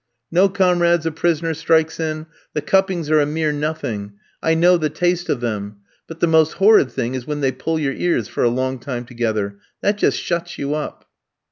[0.31, 4.13] "No, comrades," a prisoner strikes in, "the cuppings are a mere nothing.
[4.41, 5.75] I know the taste of them.
[6.07, 9.05] But the most horrid thing is when they pull your ears for a long time
[9.05, 9.59] together.
[9.81, 11.05] That just shuts you up."